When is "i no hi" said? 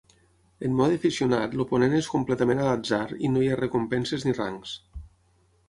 3.29-3.53